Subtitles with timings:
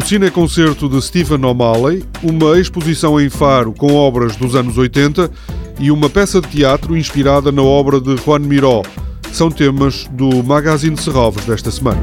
[0.00, 5.30] cineconcerto de Stephen O'Malley, uma exposição em Faro com obras dos anos 80
[5.78, 8.82] e uma peça de teatro inspirada na obra de Juan Miró.
[9.30, 12.02] São temas do Magazine Serrovos desta semana.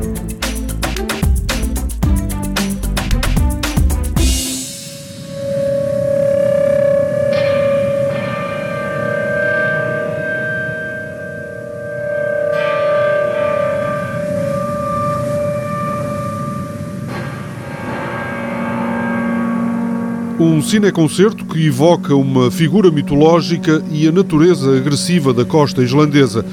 [20.43, 26.43] Um cineconcerto que evoca uma figura mitológica e a natureza agressiva da costa islandesa.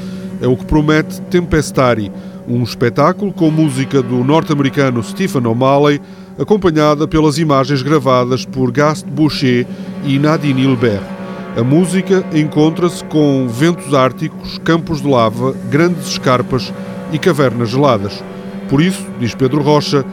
[0.42, 2.12] É o que promete Tempestari,
[2.46, 6.02] um espetáculo com música do norte-americano Stephen O'Malley,
[6.38, 9.66] acompanhada pelas imagens gravadas por Gast Boucher
[10.04, 11.02] e Nadine Hilbert.
[11.56, 16.74] A música encontra-se com ventos árticos, campos de lava, grandes escarpas
[17.10, 18.22] e cavernas geladas.
[18.68, 20.04] Por isso, diz Pedro Rocha,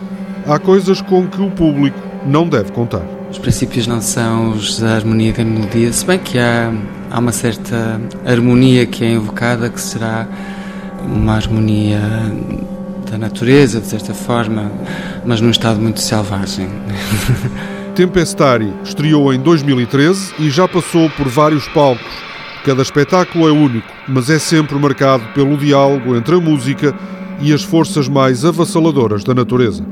[0.48, 3.25] há coisas com que o público não deve contar.
[3.36, 6.73] Os princípios não são os da harmonia da melodia, se bem que há,
[7.11, 10.25] há uma certa harmonia que é invocada, que será
[11.03, 12.00] uma harmonia
[13.11, 14.72] da natureza, de certa forma,
[15.25, 16.69] mas num estado muito selvagem.
[17.94, 22.13] Tempestari estreou em 2013 e já passou por vários palcos.
[22.63, 26.95] Cada espetáculo é único, mas é sempre marcado pelo diálogo entre a música
[27.41, 29.83] e as forças mais avassaladoras da natureza.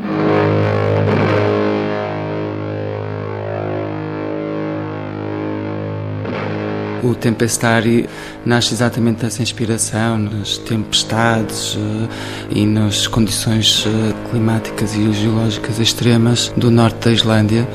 [7.03, 8.07] O Tempestari
[8.45, 12.09] nasce exatamente dessa inspiração, nas tempestades uh,
[12.49, 17.67] e nas condições uh, climáticas e geológicas extremas do norte da Islândia,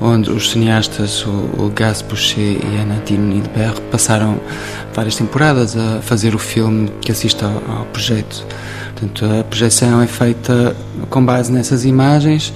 [0.00, 4.40] onde os cineastas, o, Gas Boucher e a Nadine Nidberg, passaram
[4.94, 8.46] várias temporadas a fazer o filme que assiste ao projeto.
[8.94, 10.76] Portanto, a projeção é feita
[11.10, 12.52] com base nessas imagens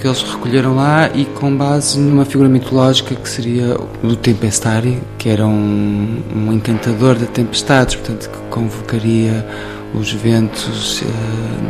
[0.00, 5.28] que eles recolheram lá e com base numa figura mitológica que seria o Tempestari, que
[5.28, 9.46] era um, um encantador de tempestades, portanto, que convocaria
[9.92, 11.06] os ventos, eh,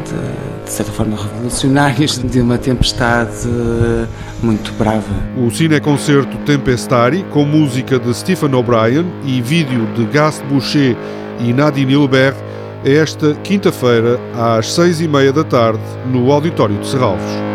[0.05, 4.07] de, de, certa forma revolucionários, de uma tempestade eh,
[4.43, 5.07] muito brava.
[5.37, 10.97] O cineconcerto Tempestari, com música de Stephen O'Brien e vídeo de Gast Boucher
[11.41, 12.37] e Nadine Hilbert,
[12.85, 17.50] é esta quinta-feira, às seis e meia da tarde, no Auditório de Serralvos.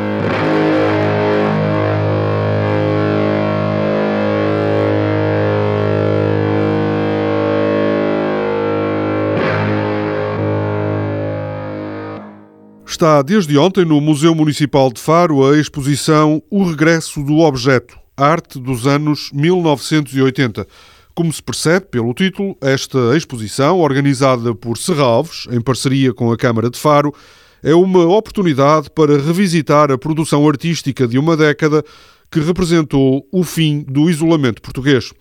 [12.96, 18.58] Está desde ontem no Museu Municipal de Faro a exposição O Regresso do Objeto, Arte
[18.58, 20.66] dos anos 1980.
[21.14, 26.70] Como se percebe pelo título, esta exposição, organizada por Serralves, em parceria com a Câmara
[26.70, 27.14] de Faro,
[27.62, 31.84] é uma oportunidade para revisitar a produção artística de uma década
[32.32, 35.12] que representou o fim do isolamento português.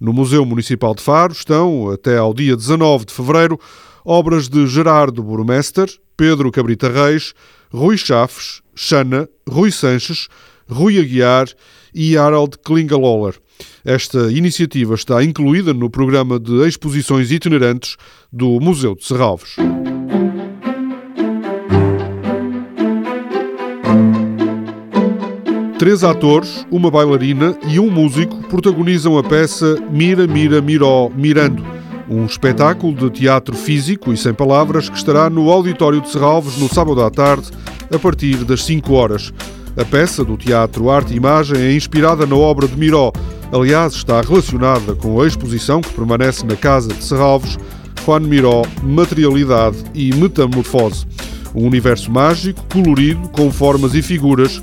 [0.00, 3.58] No Museu Municipal de Faro estão, até ao dia 19 de fevereiro,
[4.04, 7.34] obras de Gerardo Burmester, Pedro Cabrita Reis,
[7.70, 10.28] Rui Chaves, Xana, Rui Sanches,
[10.68, 11.48] Rui Aguiar
[11.94, 13.34] e Harald Klingeloller.
[13.84, 17.96] Esta iniciativa está incluída no programa de exposições itinerantes
[18.32, 19.56] do Museu de Serralves.
[25.78, 31.78] Três atores, uma bailarina e um músico protagonizam a peça Mira, Mira, Miró, Mirando
[32.10, 36.68] um espetáculo de teatro físico e sem palavras que estará no Auditório de Serralves no
[36.68, 37.50] sábado à tarde,
[37.94, 39.32] a partir das 5 horas.
[39.76, 43.12] A peça do Teatro Arte e Imagem é inspirada na obra de Miró.
[43.52, 47.58] Aliás, está relacionada com a exposição que permanece na Casa de Serralves,
[48.04, 51.06] Juan Miró, Materialidade e Metamorfose.
[51.54, 54.62] Um universo mágico, colorido, com formas e figuras